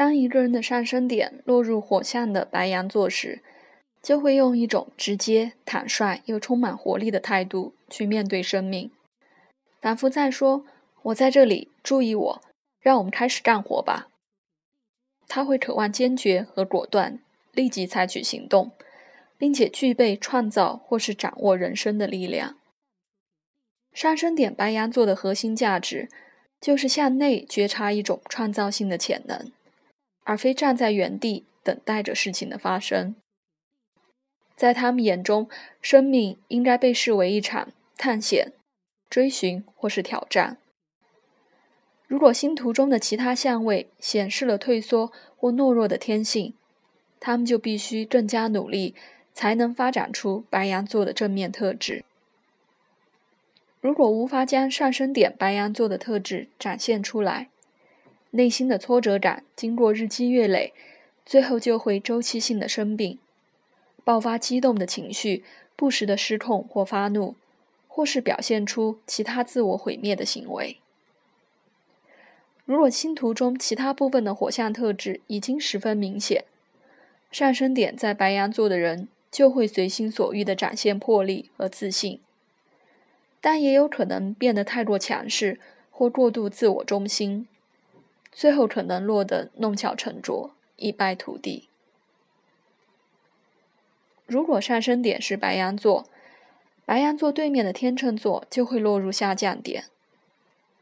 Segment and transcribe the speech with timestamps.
[0.00, 3.42] 当一个人的上升点落入火象的白羊座时，
[4.00, 8.90] 就会用一种直接、坦率又充满活力的态度去面对生命，
[9.78, 10.64] 仿佛在说
[11.04, 12.42] ：“我在这里，注意我，
[12.80, 14.08] 让我们开始干活吧。”
[15.28, 17.20] 他会渴望坚决和果断，
[17.52, 18.72] 立即采取行动，
[19.36, 22.56] 并且具备创造或是掌握人生的力量。
[23.92, 26.08] 上升点白羊座的核心价值，
[26.58, 29.52] 就是向内觉察一种创造性的潜能，
[30.24, 33.14] 而非站在原地等待着事情的发生。
[34.54, 35.48] 在他们眼中，
[35.80, 38.52] 生命应该被视为一场探险、
[39.08, 40.58] 追寻或是挑战。
[42.06, 46.54] 如果星图中的其他相位显示了退缩或懦弱的天性，
[47.18, 48.94] 他们就必须更加努力，
[49.32, 52.04] 才能发展出白羊座的正面特质。
[53.80, 57.48] 如果无法将上升点白羊座的特质展现出来，
[58.32, 60.72] 内心的挫折感经过日积月累，
[61.26, 63.18] 最后就会周期性的生病。
[64.04, 65.44] 爆发激动的情绪，
[65.76, 67.34] 不时的失控或发怒，
[67.86, 70.78] 或是表现出其他自我毁灭的行为。
[72.64, 76.44] 如果星图中其他部分的火象特质已经十分明显，
[77.32, 82.20] 上升点在白羊座的人就会随心所欲地展现魄力和自信，
[83.40, 85.58] 但也有可能变得太过强势
[85.90, 87.46] 或过度自我中心，
[88.32, 91.68] 最后可能落得弄巧成拙，一败涂地。
[94.26, 96.06] 如果上升点是白羊座，
[96.84, 99.84] 白羊座对面的天秤座就会落入下降点。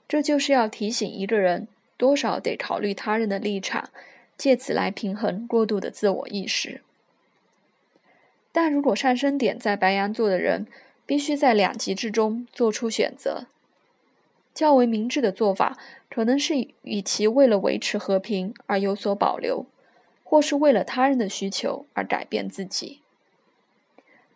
[0.07, 3.91] 这就是要提醒一个人，多少得考虑他人的立场，
[4.37, 6.83] 借此来平衡过度的自我意识。
[8.53, 10.67] 但如果上升点在白羊座的人，
[11.07, 13.47] 必须在两极之中做出选择。
[14.59, 15.78] 较为明智的做法，
[16.11, 19.67] 可能是与其为了维持和平而有所保留，
[20.25, 23.01] 或是为了他人的需求而改变自己。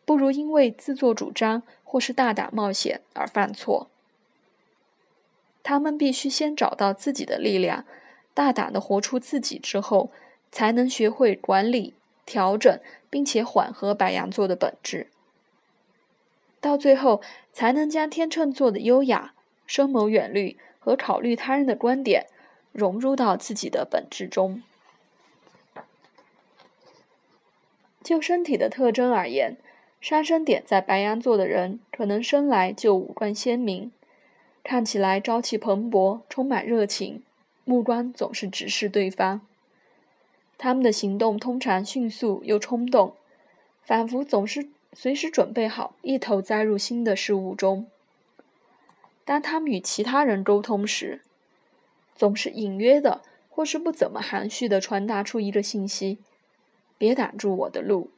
[0.04, 3.88] 不如因为自作主张或是大胆冒险而犯错。
[5.64, 7.84] 他们必须先找到自己的力量，
[8.32, 10.12] 大胆的活出自己之后，
[10.52, 11.94] 才能学会管理、
[12.24, 12.78] 调整，
[13.10, 15.08] 并且缓和白羊座的本质。
[16.60, 17.20] 到最后，
[17.52, 19.34] 才能将天秤座的优雅、
[19.72, 22.26] 深谋远虑和考虑他人的观点
[22.72, 24.62] 融入到自己的本质中。
[28.04, 29.56] 就身体的特征而言，
[29.98, 33.90] 杀生点在白羊座的人，可能生来就五官鲜明，
[34.62, 37.22] 看起来朝气蓬勃，充满热情，
[37.64, 39.40] 目光总是直视对方。
[40.58, 43.14] 他们的行动通常迅速又冲动，
[43.82, 47.86] 仿佛总是随时准备好一头栽入新的事物中。
[49.24, 51.22] 当他们与其他人沟通时，
[52.14, 56.18] 总是隐约的或是不怎么含蓄的传达出一个信息
[56.98, 58.10] ：“别挡住我的路。”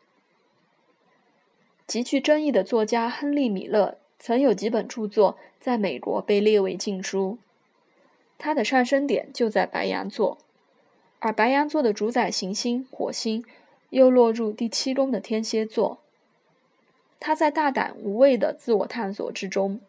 [1.86, 7.38] 极具争议的作家亨利·米勒曾有几本著作在美国被列为禁书。
[8.38, 10.38] 他的上升点就在白羊座，
[11.18, 13.44] 而白羊座的主宰行星火星
[13.90, 16.00] 又落入第七宫的天蝎座。
[17.20, 19.80] 他在大胆无畏的自我探索之中，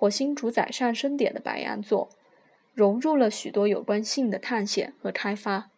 [0.00, 2.08] 火星主宰上升点的白羊座，
[2.72, 5.70] 融入了许多有关性的探险和开发。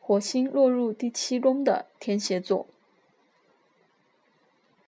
[0.00, 2.66] 火星落入第七宫的天蝎座。